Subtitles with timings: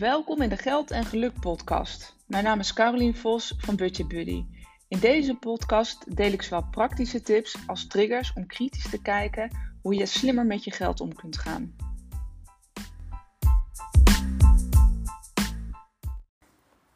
[0.00, 2.16] Welkom in de Geld en Geluk podcast.
[2.26, 4.44] Mijn naam is Carolien Vos van Budget Buddy.
[4.88, 9.50] In deze podcast deel ik zowel praktische tips als triggers om kritisch te kijken
[9.82, 11.74] hoe je slimmer met je geld om kunt gaan.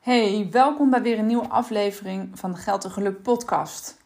[0.01, 3.99] Hey, welkom bij weer een nieuwe aflevering van de Geld en Geluk podcast.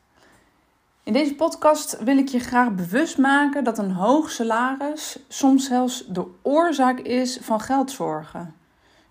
[1.03, 6.07] In deze podcast wil ik je graag bewust maken dat een hoog salaris soms zelfs
[6.07, 8.58] de oorzaak is van geldzorgen.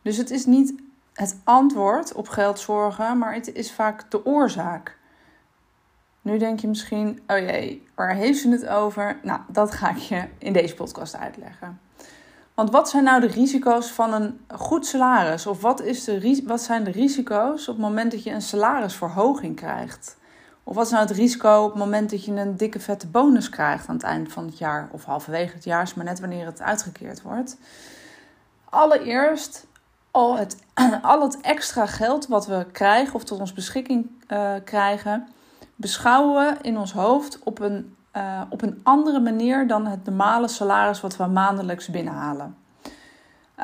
[0.07, 0.73] Dus het is niet
[1.13, 4.97] het antwoord op geldzorgen, maar het is vaak de oorzaak.
[6.21, 9.19] Nu denk je misschien, oh jee, waar heeft ze het over?
[9.23, 11.79] Nou, dat ga ik je in deze podcast uitleggen.
[12.53, 15.47] Want wat zijn nou de risico's van een goed salaris?
[15.47, 19.55] Of wat, is de, wat zijn de risico's op het moment dat je een salarisverhoging
[19.55, 20.17] krijgt?
[20.63, 23.49] Of wat is nou het risico op het moment dat je een dikke vette bonus
[23.49, 26.61] krijgt aan het eind van het jaar of halverwege het jaar, maar net wanneer het
[26.61, 27.57] uitgekeerd wordt?
[28.69, 29.67] Allereerst
[30.11, 30.57] al het,
[31.01, 35.27] al het extra geld wat we krijgen of tot ons beschikking uh, krijgen,
[35.75, 40.47] beschouwen we in ons hoofd op een, uh, op een andere manier dan het normale
[40.47, 42.57] salaris wat we maandelijks binnenhalen.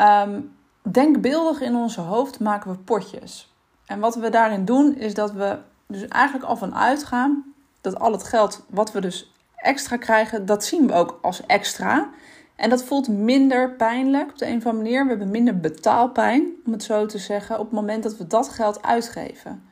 [0.02, 3.54] Um, denkbeeldig in onze hoofd maken we potjes.
[3.86, 5.58] En wat we daarin doen is dat we
[5.88, 10.66] dus eigenlijk al van uitgaan dat al het geld wat we dus extra krijgen, dat
[10.66, 12.10] zien we ook als extra.
[12.56, 15.04] En dat voelt minder pijnlijk op de een of andere manier.
[15.04, 18.50] We hebben minder betaalpijn, om het zo te zeggen, op het moment dat we dat
[18.50, 19.64] geld uitgeven.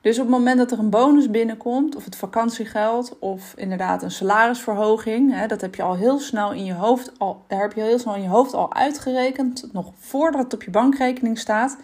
[0.00, 4.10] Dus op het moment dat er een bonus binnenkomt, of het vakantiegeld, of inderdaad een
[4.10, 7.80] salarisverhoging, hè, dat heb je al heel snel in je hoofd al, daar heb je
[7.80, 11.76] heel snel in je hoofd al uitgerekend, nog voordat het op je bankrekening staat,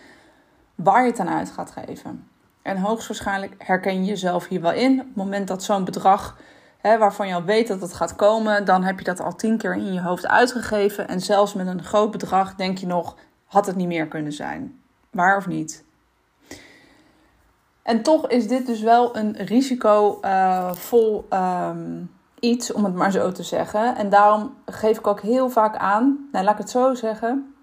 [0.75, 2.27] waar je het aan uit gaat geven.
[2.63, 5.01] En hoogstwaarschijnlijk herken je jezelf hier wel in.
[5.01, 6.37] Op het moment dat zo'n bedrag
[6.83, 9.59] hè, waarvan je al weet dat het gaat komen, dan heb je dat al tien
[9.59, 11.09] keer in je hoofd uitgegeven.
[11.09, 13.17] En zelfs met een groot bedrag denk je nog,
[13.47, 14.81] had het niet meer kunnen zijn.
[15.11, 15.85] Waar of niet?
[17.83, 23.33] En toch is dit dus wel een risicovol uh, um, iets, om het maar zo
[23.33, 23.97] te zeggen.
[23.97, 27.55] En daarom geef ik ook heel vaak aan, nou, laat ik het zo zeggen.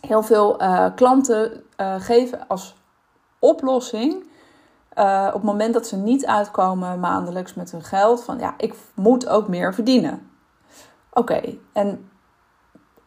[0.00, 2.74] Heel veel uh, klanten uh, geven als
[3.38, 4.24] oplossing
[4.98, 8.74] uh, op het moment dat ze niet uitkomen maandelijks met hun geld, van ja, ik
[8.94, 10.30] moet ook meer verdienen.
[11.12, 12.08] Oké, en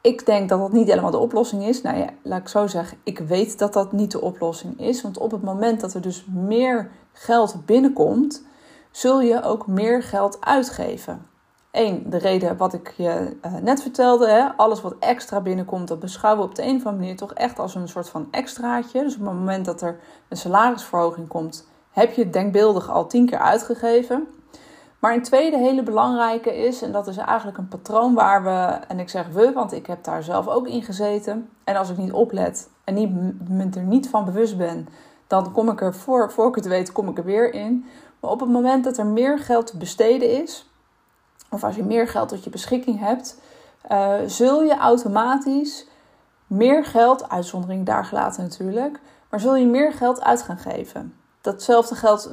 [0.01, 1.81] ik denk dat dat niet helemaal de oplossing is.
[1.81, 5.01] Nou ja, laat ik zo zeggen, ik weet dat dat niet de oplossing is.
[5.01, 8.45] Want op het moment dat er dus meer geld binnenkomt,
[8.91, 11.25] zul je ook meer geld uitgeven.
[11.71, 15.99] Eén, de reden wat ik je uh, net vertelde, hè, alles wat extra binnenkomt, dat
[15.99, 19.03] beschouwen we op de een of andere manier toch echt als een soort van extraatje.
[19.03, 19.99] Dus op het moment dat er
[20.29, 24.27] een salarisverhoging komt, heb je het denkbeeldig al tien keer uitgegeven.
[24.99, 28.99] Maar een tweede hele belangrijke is, en dat is eigenlijk een patroon waar we, en
[28.99, 31.49] ik zeg we, want ik heb daar zelf ook in gezeten.
[31.63, 33.09] En als ik niet oplet en niet,
[33.49, 34.87] me er niet van bewust ben,
[35.27, 37.85] dan kom ik er voor, voor ik het weet, kom ik er weer in.
[38.19, 40.69] Maar op het moment dat er meer geld te besteden is,
[41.49, 43.41] of als je meer geld tot je beschikking hebt,
[43.91, 45.87] uh, zul je automatisch
[46.47, 51.16] meer geld, uitzondering daar gelaten natuurlijk, maar zul je meer geld uit gaan geven.
[51.41, 52.29] Datzelfde geldt,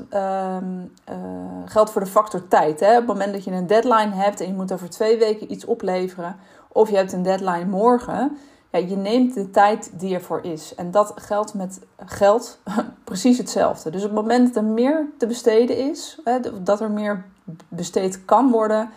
[1.64, 2.80] geldt voor de factor tijd.
[2.80, 2.90] Hè?
[2.90, 5.64] Op het moment dat je een deadline hebt en je moet over twee weken iets
[5.64, 6.36] opleveren,
[6.68, 8.38] of je hebt een deadline morgen,
[8.70, 10.74] ja, je neemt de tijd die ervoor is.
[10.74, 12.58] En dat geldt met geld
[13.04, 13.90] precies hetzelfde.
[13.90, 17.24] Dus op het moment dat er meer te besteden is, hè, dat er meer
[17.68, 18.90] besteed kan worden,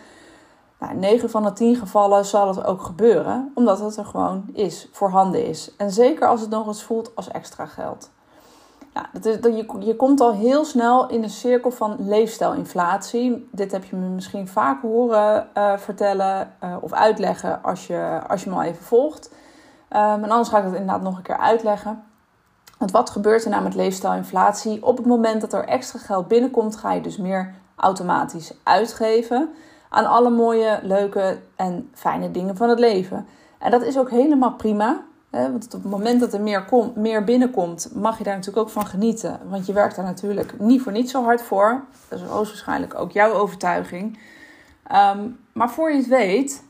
[0.78, 4.88] nou, 9 van de 10 gevallen zal het ook gebeuren, omdat het er gewoon is,
[4.92, 5.74] voorhanden is.
[5.76, 8.10] En zeker als het nog eens voelt als extra geld.
[8.94, 13.48] Nou, dat is, dat je, je komt al heel snel in een cirkel van leefstijlinflatie.
[13.52, 18.44] Dit heb je me misschien vaak horen uh, vertellen uh, of uitleggen als je, als
[18.44, 19.30] je me al even volgt.
[19.92, 22.02] Um, en anders ga ik het inderdaad nog een keer uitleggen.
[22.78, 24.84] Want wat gebeurt er nou met leefstijlinflatie?
[24.84, 29.50] Op het moment dat er extra geld binnenkomt, ga je dus meer automatisch uitgeven
[29.88, 33.26] aan alle mooie, leuke en fijne dingen van het leven.
[33.58, 35.00] En dat is ook helemaal prima.
[35.30, 38.72] Want op het moment dat er meer, kom, meer binnenkomt, mag je daar natuurlijk ook
[38.72, 39.40] van genieten.
[39.48, 41.84] Want je werkt daar natuurlijk niet voor niet zo hard voor.
[42.08, 44.18] Dat is hoogstwaarschijnlijk ook jouw overtuiging.
[45.14, 46.62] Um, maar voor je het weet,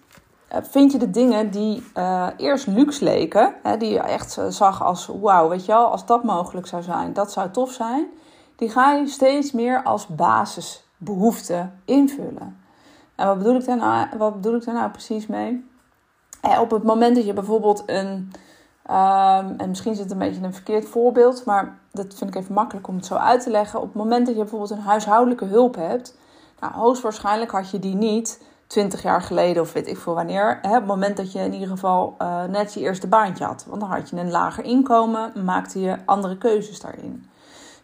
[0.49, 5.07] eh, vind je de dingen die uh, eerst luxe leken, die je echt zag als
[5.21, 8.07] wauw, weet je wel, als dat mogelijk zou zijn, dat zou tof zijn,
[8.57, 12.59] die ga je steeds meer als basisbehoefte invullen.
[13.15, 15.67] En wat bedoel ik daar nou, wat bedoel ik daar nou precies mee?
[16.41, 18.33] Eh, op het moment dat je bijvoorbeeld een,
[18.91, 22.55] um, en misschien is het een beetje een verkeerd voorbeeld, maar dat vind ik even
[22.55, 23.81] makkelijk om het zo uit te leggen.
[23.81, 26.17] Op het moment dat je bijvoorbeeld een huishoudelijke hulp hebt,
[26.61, 30.59] nou, hoogstwaarschijnlijk had je die niet 20 jaar geleden of weet ik veel wanneer.
[30.63, 33.65] Hè, op het moment dat je in ieder geval uh, net je eerste baantje had.
[33.69, 37.27] Want dan had je een lager inkomen, maakte je andere keuzes daarin.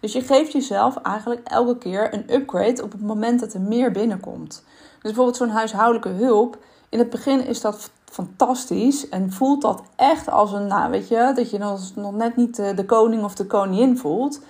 [0.00, 3.90] Dus je geeft jezelf eigenlijk elke keer een upgrade op het moment dat er meer
[3.90, 4.64] binnenkomt.
[4.92, 6.58] Dus bijvoorbeeld zo'n huishoudelijke hulp.
[6.88, 11.32] In het begin is dat fantastisch en voelt dat echt als een, nou weet je,
[11.34, 11.58] dat je
[11.94, 14.40] nog net niet de koning of de koningin voelt.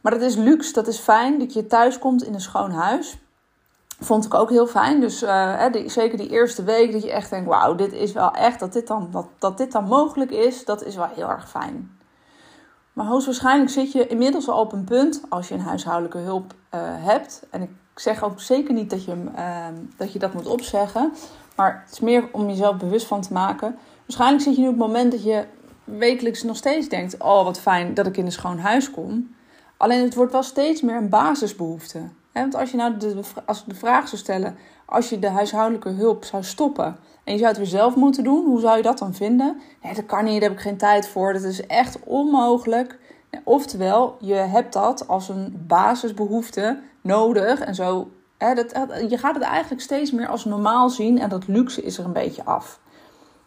[0.00, 3.18] Maar dat is luxe, dat is fijn dat je thuis komt in een schoon huis.
[4.00, 5.00] Vond ik ook heel fijn.
[5.00, 5.24] Dus
[5.72, 8.72] die, zeker die eerste week dat je echt denkt, wauw, dit is wel echt, dat
[8.72, 11.98] dit, dan, dat, dat dit dan mogelijk is, dat is wel heel erg fijn.
[12.92, 16.80] Maar hoogstwaarschijnlijk zit je inmiddels al op een punt, als je een huishoudelijke hulp uh,
[16.82, 17.42] hebt.
[17.50, 19.66] En ik zeg ook zeker niet dat je, uh,
[19.96, 21.12] dat je dat moet opzeggen.
[21.56, 23.76] Maar het is meer om jezelf bewust van te maken.
[24.06, 25.44] Waarschijnlijk zit je nu op het moment dat je
[25.84, 29.34] wekelijks nog steeds denkt: Oh, wat fijn dat ik in een schoon huis kom.
[29.76, 32.00] Alleen het wordt wel steeds meer een basisbehoefte.
[32.32, 34.56] Want als je nou de, als de vraag zou stellen:
[34.86, 38.44] als je de huishoudelijke hulp zou stoppen en je zou het weer zelf moeten doen,
[38.44, 39.60] hoe zou je dat dan vinden?
[39.82, 41.32] Nee, dat kan niet, daar heb ik geen tijd voor.
[41.32, 42.98] Dat is echt onmogelijk.
[43.44, 48.10] Oftewel, je hebt dat als een basisbehoefte nodig en zo
[48.54, 48.70] dat,
[49.08, 52.12] je gaat het eigenlijk steeds meer als normaal zien en dat luxe is er een
[52.12, 52.80] beetje af.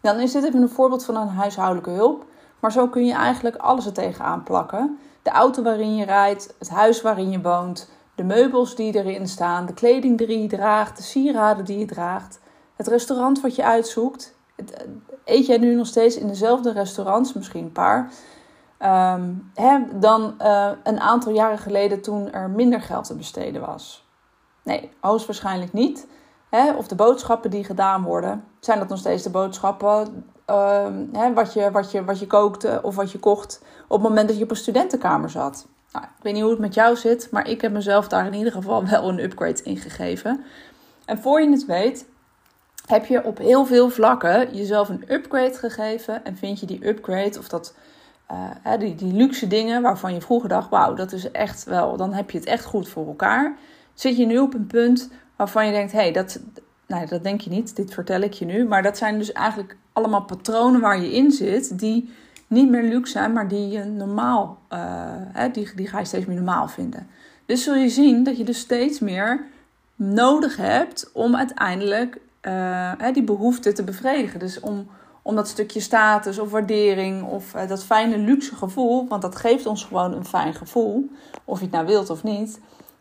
[0.00, 2.24] Dan is dit even een voorbeeld van een huishoudelijke hulp.
[2.60, 4.98] Maar zo kun je eigenlijk alles er tegenaan plakken.
[5.22, 9.66] De auto waarin je rijdt, het huis waarin je woont, de meubels die erin staan,
[9.66, 12.40] de kleding die je draagt, de sieraden die je draagt,
[12.76, 14.34] het restaurant wat je uitzoekt.
[15.24, 18.12] Eet jij nu nog steeds in dezelfde restaurants, misschien een paar,
[18.78, 19.32] ehm,
[19.94, 24.05] dan uh, een aantal jaren geleden toen er minder geld te besteden was?
[24.66, 26.06] Nee, hoogstwaarschijnlijk niet.
[26.50, 26.72] Hè?
[26.72, 31.52] Of de boodschappen die gedaan worden, zijn dat nog steeds de boodschappen uh, hè, wat,
[31.52, 34.44] je, wat, je, wat je kookte of wat je kocht op het moment dat je
[34.44, 35.66] op een studentenkamer zat?
[35.92, 38.34] Nou, ik weet niet hoe het met jou zit, maar ik heb mezelf daar in
[38.34, 40.44] ieder geval wel een upgrade in gegeven.
[41.04, 42.06] En voor je het weet,
[42.86, 46.24] heb je op heel veel vlakken jezelf een upgrade gegeven.
[46.24, 47.74] En vind je die upgrade of dat,
[48.66, 52.12] uh, die, die luxe dingen waarvan je vroeger dacht: wauw, dat is echt wel, dan
[52.12, 53.56] heb je het echt goed voor elkaar
[53.96, 56.40] zit je nu op een punt waarvan je denkt: hé, hey, dat,
[56.86, 58.64] nou, dat denk je niet, dit vertel ik je nu.
[58.64, 62.10] Maar dat zijn dus eigenlijk allemaal patronen waar je in zit, die
[62.46, 66.36] niet meer luxe zijn, maar die je normaal, uh, die, die ga je steeds meer
[66.36, 67.08] normaal vinden.
[67.46, 69.44] Dus zul je zien dat je dus steeds meer
[69.94, 74.38] nodig hebt om uiteindelijk uh, die behoefte te bevredigen.
[74.38, 74.86] Dus om,
[75.22, 79.66] om dat stukje status of waardering of uh, dat fijne luxe gevoel, want dat geeft
[79.66, 81.10] ons gewoon een fijn gevoel,
[81.44, 82.60] of je het nou wilt of niet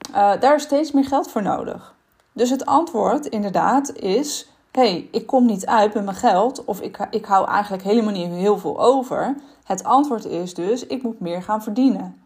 [0.10, 1.94] uh, daar is steeds meer geld voor nodig.
[2.32, 7.08] Dus het antwoord inderdaad is: hey, ik kom niet uit met mijn geld of ik,
[7.10, 9.36] ik hou eigenlijk helemaal niet heel veel over.
[9.64, 12.24] Het antwoord is dus: ik moet meer gaan verdienen.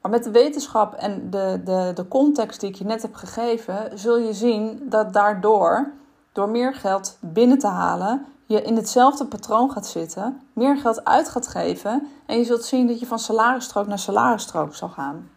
[0.00, 3.98] Maar met de wetenschap en de, de, de context die ik je net heb gegeven,
[3.98, 5.92] zul je zien dat daardoor,
[6.32, 11.28] door meer geld binnen te halen, je in hetzelfde patroon gaat zitten, meer geld uit
[11.28, 15.28] gaat geven en je zult zien dat je van salarisstrook naar salarisstrook zal gaan.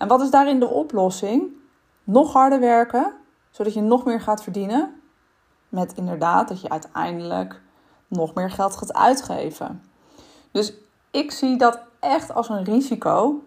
[0.00, 1.42] En wat is daarin de oplossing?
[2.04, 3.12] Nog harder werken,
[3.50, 5.00] zodat je nog meer gaat verdienen.
[5.68, 7.60] Met inderdaad dat je uiteindelijk
[8.08, 9.82] nog meer geld gaat uitgeven.
[10.50, 10.72] Dus
[11.10, 13.42] ik zie dat echt als een risico.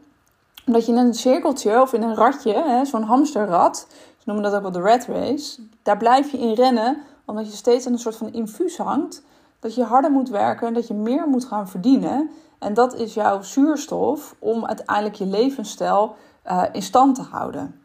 [0.65, 4.61] Omdat je in een cirkeltje of in een ratje, zo'n hamsterrad, ze noemen dat ook
[4.61, 8.15] wel de rat race, daar blijf je in rennen, omdat je steeds aan een soort
[8.15, 9.23] van infuus hangt.
[9.59, 12.29] Dat je harder moet werken en dat je meer moet gaan verdienen.
[12.59, 16.15] En dat is jouw zuurstof om uiteindelijk je levensstijl
[16.47, 17.81] uh, in stand te houden.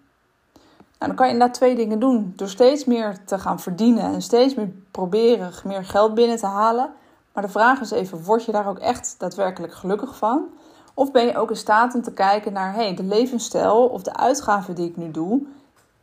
[0.98, 2.32] Nou, dan kan je inderdaad twee dingen doen.
[2.36, 6.90] Door steeds meer te gaan verdienen en steeds meer proberen meer geld binnen te halen.
[7.32, 10.46] Maar de vraag is even, word je daar ook echt daadwerkelijk gelukkig van?
[10.94, 14.16] Of ben je ook in staat om te kijken naar, hey, de levensstijl of de
[14.16, 15.46] uitgaven die ik nu doe,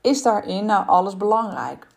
[0.01, 1.88] is daarin nou alles belangrijk?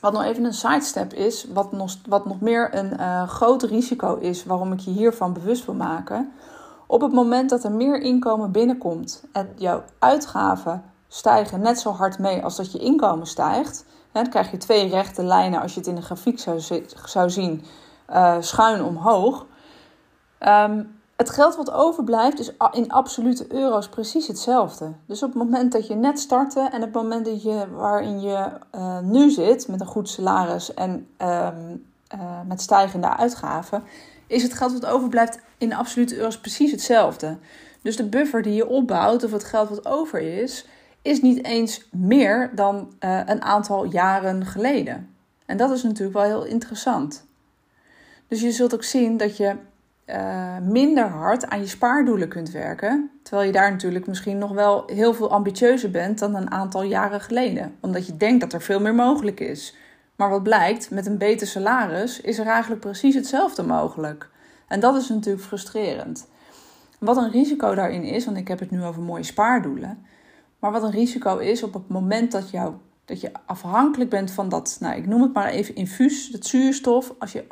[0.00, 4.16] Wat nog even een sidestep is, wat nog, wat nog meer een uh, groot risico
[4.16, 6.32] is waarom ik je hiervan bewust wil maken.
[6.92, 12.18] Op het moment dat er meer inkomen binnenkomt en jouw uitgaven stijgen net zo hard
[12.18, 15.88] mee als dat je inkomen stijgt, dan krijg je twee rechte lijnen als je het
[15.88, 16.60] in de grafiek zou,
[17.04, 17.64] zou zien,
[18.10, 19.46] uh, schuin omhoog.
[20.40, 24.92] Um, het geld wat overblijft is in absolute euro's precies hetzelfde.
[25.06, 28.50] Dus op het moment dat je net startte en het moment dat je, waarin je
[28.74, 33.82] uh, nu zit met een goed salaris en um, uh, met stijgende uitgaven,
[34.26, 37.38] is het geld wat overblijft in absolute euro's precies hetzelfde.
[37.82, 40.66] Dus de buffer die je opbouwt, of het geld wat over is,
[41.02, 45.14] is niet eens meer dan uh, een aantal jaren geleden.
[45.46, 47.26] En dat is natuurlijk wel heel interessant.
[48.28, 49.54] Dus je zult ook zien dat je
[50.06, 53.10] uh, minder hard aan je spaardoelen kunt werken.
[53.22, 57.20] Terwijl je daar natuurlijk misschien nog wel heel veel ambitieuzer bent dan een aantal jaren
[57.20, 57.74] geleden.
[57.80, 59.76] Omdat je denkt dat er veel meer mogelijk is.
[60.16, 64.30] Maar wat blijkt, met een beter salaris is er eigenlijk precies hetzelfde mogelijk.
[64.72, 66.26] En dat is natuurlijk frustrerend.
[66.98, 70.04] Wat een risico daarin is, want ik heb het nu over mooie spaardoelen.
[70.58, 72.74] Maar wat een risico is op het moment dat, jou,
[73.04, 77.14] dat je afhankelijk bent van dat, nou ik noem het maar even infuus, dat zuurstof.
[77.18, 77.44] Als je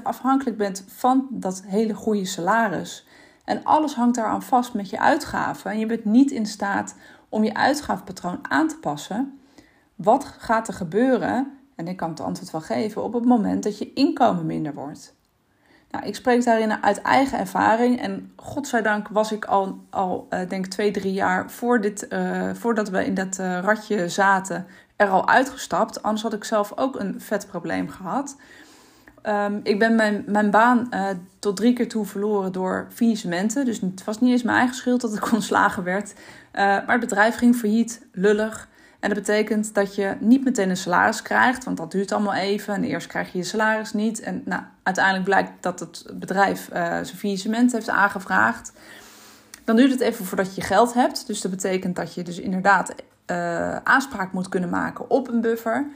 [0.00, 3.06] 100% afhankelijk bent van dat hele goede salaris.
[3.44, 5.70] En alles hangt daaraan vast met je uitgaven.
[5.70, 6.94] En je bent niet in staat
[7.28, 9.38] om je uitgavenpatroon aan te passen.
[9.94, 11.58] Wat gaat er gebeuren?
[11.74, 15.15] En ik kan het antwoord wel geven op het moment dat je inkomen minder wordt.
[15.90, 18.00] Nou, ik spreek daarin uit eigen ervaring.
[18.00, 22.88] En godzijdank was ik al, al uh, denk twee, drie jaar voor dit, uh, voordat
[22.88, 24.66] we in dat uh, ratje zaten,
[24.96, 26.02] er al uitgestapt.
[26.02, 28.36] Anders had ik zelf ook een vet probleem gehad.
[29.22, 30.88] Um, ik ben mijn, mijn baan
[31.38, 33.64] tot drie keer toe verloren door faillissementen.
[33.64, 36.14] Dus het was niet eens mijn eigen schuld dat ik ontslagen werd.
[36.52, 38.68] maar het bedrijf ging failliet, lullig.
[39.00, 42.74] En dat betekent dat je niet meteen een salaris krijgt, want dat duurt allemaal even.
[42.74, 44.20] En eerst krijg je je salaris niet.
[44.20, 48.72] En nou, uiteindelijk blijkt dat het bedrijf uh, zijn faillissement heeft aangevraagd.
[49.64, 51.26] Dan duurt het even voordat je geld hebt.
[51.26, 52.94] Dus dat betekent dat je dus inderdaad
[53.26, 55.86] uh, aanspraak moet kunnen maken op een buffer.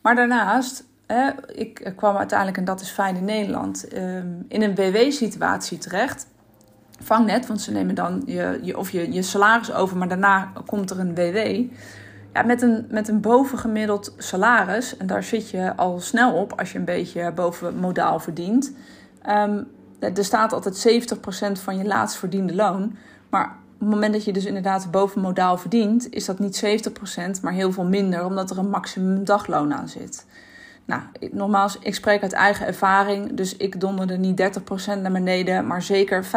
[0.00, 0.84] Maar daarnaast,
[1.46, 6.26] ik kwam uiteindelijk, en dat is fijn in Nederland, um, in een WW-situatie terecht.
[7.00, 10.90] Vangnet, want ze nemen dan je, je, of je, je salaris over, maar daarna komt
[10.90, 11.70] er een WW
[12.32, 16.72] ja, met, een, met een bovengemiddeld salaris, en daar zit je al snel op als
[16.72, 18.72] je een beetje boven modaal verdient.
[19.28, 19.66] Um,
[20.02, 21.04] er staat altijd
[21.58, 22.96] 70% van je laatst verdiende loon.
[23.30, 26.64] Maar op het moment dat je dus inderdaad boven modaal verdient, is dat niet
[27.38, 30.26] 70%, maar heel veel minder, omdat er een maximum dagloon aan zit.
[30.84, 34.42] Nou, nogmaals, ik spreek uit eigen ervaring, dus ik donderde niet
[34.96, 36.28] 30% naar beneden, maar zeker 50%.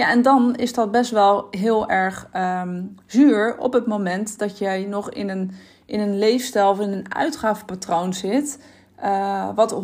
[0.00, 4.58] Ja, en dan is dat best wel heel erg um, zuur op het moment dat
[4.58, 5.50] jij nog in een,
[5.86, 8.58] in een leefstijl of in een uitgavenpatroon zit,
[9.02, 9.76] uh, wat 100%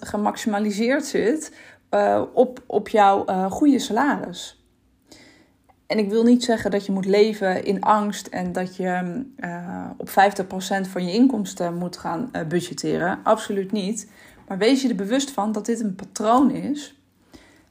[0.00, 1.56] gemaximaliseerd zit
[1.90, 4.64] uh, op, op jouw uh, goede salaris.
[5.86, 9.24] En ik wil niet zeggen dat je moet leven in angst en dat je
[9.96, 10.12] op 50%
[10.90, 13.18] van je inkomsten moet gaan budgetteren.
[13.22, 14.10] Absoluut niet.
[14.48, 16.98] Maar wees je er bewust van dat dit een patroon is.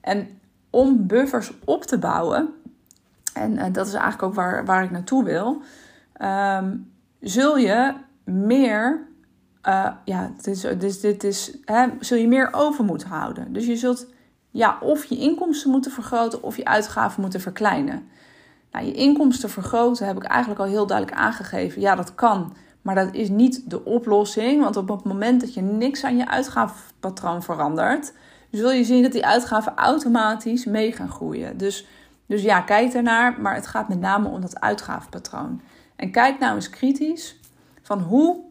[0.02, 0.42] En
[0.74, 2.50] om buffers op te bouwen,
[3.34, 5.62] en, en dat is eigenlijk ook waar, waar ik naartoe wil,
[6.22, 9.08] um, zul je meer,
[9.68, 13.54] uh, ja, dit is, dit, dit is, hè, zul je meer over moeten houden.
[13.54, 14.08] Dus je zult
[14.54, 18.08] ja, of je inkomsten moeten vergroten of je uitgaven moeten verkleinen.
[18.72, 21.82] Nou, je inkomsten vergroten heb ik eigenlijk al heel duidelijk aangegeven.
[21.82, 24.64] Ja, dat kan, maar dat is niet de oplossing.
[24.64, 28.14] Want op het moment dat je niks aan je uitgavenpatroon verandert,
[28.58, 31.58] zul je zien dat die uitgaven automatisch mee gaan groeien.
[31.58, 31.88] Dus,
[32.26, 35.62] dus ja, kijk ernaar, maar het gaat met name om dat uitgavenpatroon.
[35.96, 37.40] En kijk nou eens kritisch
[37.82, 38.42] van hoe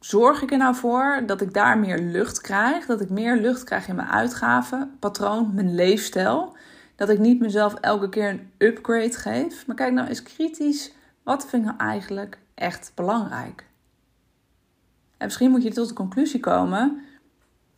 [0.00, 3.64] zorg ik er nou voor dat ik daar meer lucht krijg, dat ik meer lucht
[3.64, 6.56] krijg in mijn uitgavenpatroon, mijn leefstijl.
[6.96, 9.66] Dat ik niet mezelf elke keer een upgrade geef.
[9.66, 10.92] Maar kijk nou eens kritisch,
[11.22, 13.64] wat vind ik nou eigenlijk echt belangrijk?
[15.16, 17.02] En misschien moet je tot de conclusie komen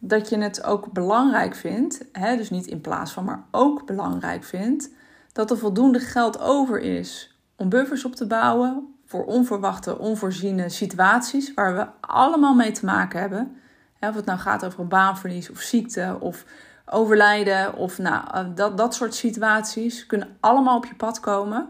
[0.07, 4.45] dat je het ook belangrijk vindt, hè, dus niet in plaats van, maar ook belangrijk
[4.45, 4.91] vindt,
[5.33, 11.55] dat er voldoende geld over is om buffers op te bouwen voor onverwachte, onvoorziene situaties
[11.55, 13.57] waar we allemaal mee te maken hebben.
[14.01, 16.45] Of het nou gaat over een baanverlies of ziekte of
[16.87, 21.69] overlijden of nou, eh, dat, dat soort situaties kunnen allemaal op je pad komen.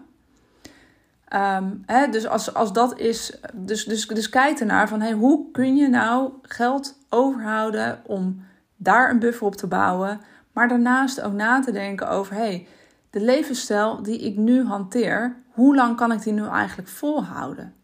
[1.35, 5.51] Um, hè, dus als, als dat is, dus, dus, dus kijk ernaar van hey, hoe
[5.51, 8.43] kun je nou geld overhouden om
[8.77, 10.21] daar een buffer op te bouwen,
[10.53, 12.67] maar daarnaast ook na te denken over hey,
[13.11, 17.75] de levensstijl die ik nu hanteer, hoe lang kan ik die nu eigenlijk volhouden?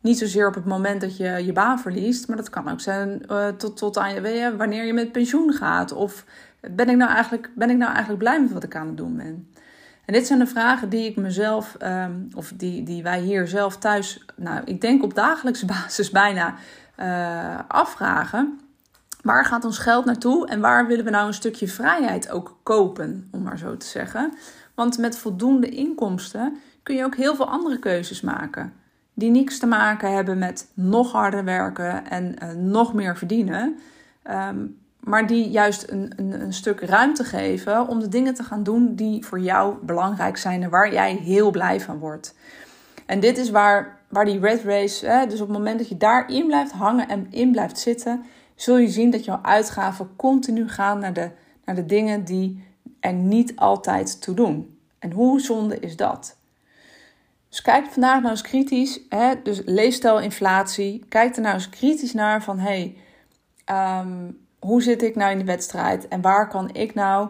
[0.00, 3.22] Niet zozeer op het moment dat je je baan verliest, maar dat kan ook zijn
[3.30, 5.92] uh, tot, tot aan je, wanneer je met pensioen gaat.
[5.92, 6.24] Of
[6.60, 9.16] ben ik, nou eigenlijk, ben ik nou eigenlijk blij met wat ik aan het doen
[9.16, 9.50] ben?
[10.04, 13.76] En dit zijn de vragen die ik mezelf, um, of die, die wij hier zelf
[13.76, 16.54] thuis, nou, ik denk op dagelijkse basis bijna
[17.00, 18.60] uh, afvragen.
[19.22, 23.28] Waar gaat ons geld naartoe en waar willen we nou een stukje vrijheid ook kopen,
[23.30, 24.32] om maar zo te zeggen?
[24.74, 28.72] Want met voldoende inkomsten kun je ook heel veel andere keuzes maken.
[29.14, 33.78] Die niks te maken hebben met nog harder werken en uh, nog meer verdienen.
[34.30, 38.62] Um, maar die juist een, een, een, stuk ruimte geven om de dingen te gaan
[38.62, 42.34] doen die voor jou belangrijk zijn en waar jij heel blij van wordt.
[43.06, 45.96] En dit is waar, waar die red race, hè, dus op het moment dat je
[45.96, 50.98] daarin blijft hangen en in blijft zitten, zul je zien dat jouw uitgaven continu gaan
[50.98, 51.30] naar de,
[51.64, 52.64] naar de dingen die
[53.00, 54.78] er niet altijd toe doen.
[54.98, 56.36] En hoe zonde is dat?
[57.48, 59.42] Dus kijk vandaag nou eens kritisch, hè?
[59.42, 61.04] dus leefstijl inflatie.
[61.08, 62.96] Kijk er nou eens kritisch naar van hey,
[63.64, 67.28] ehm, hoe zit ik nou in de wedstrijd en waar kan ik nou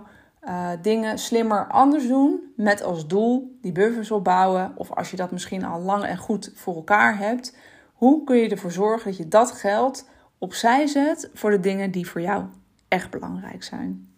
[0.49, 4.73] uh, dingen slimmer anders doen met als doel die buffers opbouwen.
[4.77, 7.57] Of als je dat misschien al lang en goed voor elkaar hebt,
[7.93, 12.09] hoe kun je ervoor zorgen dat je dat geld opzij zet voor de dingen die
[12.09, 12.45] voor jou
[12.89, 14.11] echt belangrijk zijn.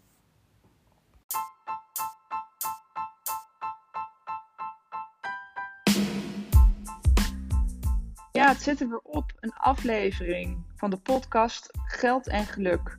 [8.33, 9.33] Ja, het zit er op.
[9.41, 12.99] Een aflevering van de podcast Geld en Geluk.